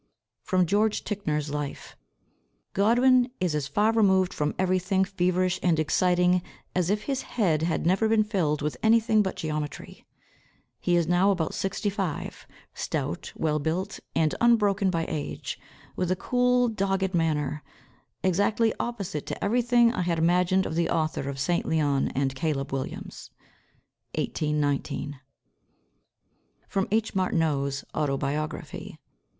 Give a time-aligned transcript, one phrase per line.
[0.45, 1.95] '"[Sidenote: George Ticknor's Life.]
[2.73, 6.41] "Godwin is as far removed from everything feverish and exciting
[6.73, 10.03] as if his head had never been filled with anything but geometry.
[10.79, 15.59] He is now about sixty five, stout, well built, and unbroken by age,
[15.95, 17.61] with a cool, dogged manner,
[18.23, 21.63] exactly opposite to everything I had imagined of the author of St.
[21.63, 23.29] Leon and Caleb Williams."
[24.15, 25.19] 1819.
[26.71, 27.13] [Sidenote: H.
[27.13, 28.97] Martineau's Autobiography.